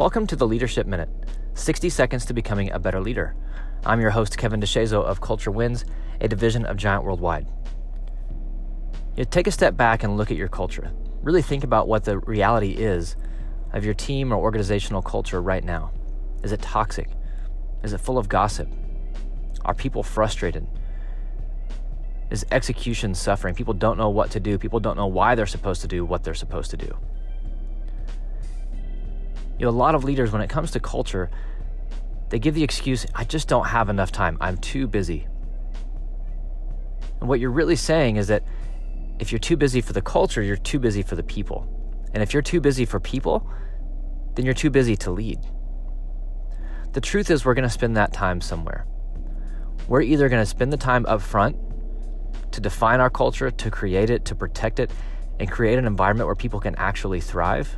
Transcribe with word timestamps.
Welcome 0.00 0.26
to 0.28 0.36
the 0.36 0.48
Leadership 0.48 0.86
Minute 0.86 1.10
60 1.52 1.90
seconds 1.90 2.24
to 2.24 2.32
becoming 2.32 2.70
a 2.70 2.78
better 2.78 3.02
leader. 3.02 3.36
I'm 3.84 4.00
your 4.00 4.08
host, 4.08 4.38
Kevin 4.38 4.58
DeShazo 4.58 5.04
of 5.04 5.20
Culture 5.20 5.50
Wins, 5.50 5.84
a 6.22 6.26
division 6.26 6.64
of 6.64 6.78
Giant 6.78 7.04
Worldwide. 7.04 7.46
You 9.14 9.26
take 9.26 9.46
a 9.46 9.50
step 9.50 9.76
back 9.76 10.02
and 10.02 10.16
look 10.16 10.30
at 10.30 10.38
your 10.38 10.48
culture. 10.48 10.90
Really 11.20 11.42
think 11.42 11.64
about 11.64 11.86
what 11.86 12.04
the 12.04 12.18
reality 12.20 12.70
is 12.70 13.14
of 13.74 13.84
your 13.84 13.92
team 13.92 14.32
or 14.32 14.36
organizational 14.36 15.02
culture 15.02 15.42
right 15.42 15.62
now. 15.62 15.92
Is 16.42 16.52
it 16.52 16.62
toxic? 16.62 17.10
Is 17.82 17.92
it 17.92 18.00
full 18.00 18.16
of 18.16 18.26
gossip? 18.26 18.70
Are 19.66 19.74
people 19.74 20.02
frustrated? 20.02 20.66
Is 22.30 22.46
execution 22.50 23.14
suffering? 23.14 23.54
People 23.54 23.74
don't 23.74 23.98
know 23.98 24.08
what 24.08 24.30
to 24.30 24.40
do. 24.40 24.56
People 24.56 24.80
don't 24.80 24.96
know 24.96 25.08
why 25.08 25.34
they're 25.34 25.44
supposed 25.44 25.82
to 25.82 25.88
do 25.88 26.06
what 26.06 26.24
they're 26.24 26.32
supposed 26.32 26.70
to 26.70 26.78
do. 26.78 26.96
You 29.60 29.66
know, 29.66 29.72
a 29.72 29.76
lot 29.76 29.94
of 29.94 30.04
leaders, 30.04 30.32
when 30.32 30.40
it 30.40 30.48
comes 30.48 30.70
to 30.70 30.80
culture, 30.80 31.30
they 32.30 32.38
give 32.38 32.54
the 32.54 32.64
excuse, 32.64 33.04
I 33.14 33.24
just 33.24 33.46
don't 33.46 33.66
have 33.66 33.90
enough 33.90 34.10
time. 34.10 34.38
I'm 34.40 34.56
too 34.56 34.86
busy. 34.86 35.26
And 37.20 37.28
what 37.28 37.40
you're 37.40 37.50
really 37.50 37.76
saying 37.76 38.16
is 38.16 38.28
that 38.28 38.42
if 39.18 39.30
you're 39.30 39.38
too 39.38 39.58
busy 39.58 39.82
for 39.82 39.92
the 39.92 40.00
culture, 40.00 40.40
you're 40.40 40.56
too 40.56 40.78
busy 40.78 41.02
for 41.02 41.14
the 41.14 41.22
people. 41.22 41.68
And 42.14 42.22
if 42.22 42.32
you're 42.32 42.40
too 42.40 42.62
busy 42.62 42.86
for 42.86 43.00
people, 43.00 43.46
then 44.34 44.46
you're 44.46 44.54
too 44.54 44.70
busy 44.70 44.96
to 44.96 45.10
lead. 45.10 45.38
The 46.94 47.02
truth 47.02 47.30
is, 47.30 47.44
we're 47.44 47.52
going 47.52 47.68
to 47.68 47.68
spend 47.68 47.98
that 47.98 48.14
time 48.14 48.40
somewhere. 48.40 48.86
We're 49.88 50.00
either 50.00 50.30
going 50.30 50.40
to 50.40 50.46
spend 50.46 50.72
the 50.72 50.78
time 50.78 51.04
up 51.04 51.20
front 51.20 51.58
to 52.52 52.62
define 52.62 53.00
our 53.00 53.10
culture, 53.10 53.50
to 53.50 53.70
create 53.70 54.08
it, 54.08 54.24
to 54.24 54.34
protect 54.34 54.80
it, 54.80 54.90
and 55.38 55.50
create 55.50 55.78
an 55.78 55.84
environment 55.84 56.28
where 56.28 56.34
people 56.34 56.60
can 56.60 56.74
actually 56.76 57.20
thrive, 57.20 57.76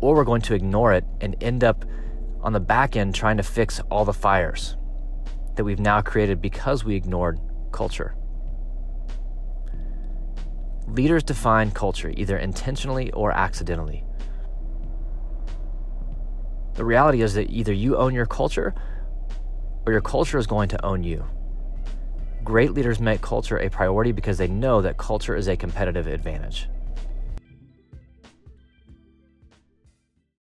or 0.00 0.14
we're 0.14 0.24
going 0.24 0.42
to 0.42 0.54
ignore 0.54 0.92
it 0.92 1.04
and 1.20 1.36
end 1.42 1.64
up 1.64 1.84
on 2.40 2.52
the 2.52 2.60
back 2.60 2.96
end 2.96 3.14
trying 3.14 3.36
to 3.36 3.42
fix 3.42 3.80
all 3.90 4.04
the 4.04 4.12
fires 4.12 4.76
that 5.56 5.64
we've 5.64 5.80
now 5.80 6.00
created 6.00 6.40
because 6.40 6.84
we 6.84 6.94
ignored 6.94 7.38
culture. 7.72 8.14
Leaders 10.86 11.22
define 11.22 11.70
culture 11.70 12.12
either 12.16 12.38
intentionally 12.38 13.10
or 13.12 13.32
accidentally. 13.32 14.04
The 16.74 16.84
reality 16.84 17.22
is 17.22 17.34
that 17.34 17.50
either 17.50 17.72
you 17.72 17.96
own 17.96 18.14
your 18.14 18.24
culture 18.24 18.74
or 19.84 19.92
your 19.92 20.00
culture 20.00 20.38
is 20.38 20.46
going 20.46 20.68
to 20.68 20.84
own 20.84 21.02
you. 21.02 21.26
Great 22.44 22.72
leaders 22.72 23.00
make 23.00 23.20
culture 23.20 23.58
a 23.58 23.68
priority 23.68 24.12
because 24.12 24.38
they 24.38 24.46
know 24.46 24.80
that 24.80 24.96
culture 24.96 25.34
is 25.34 25.48
a 25.48 25.56
competitive 25.56 26.06
advantage. 26.06 26.68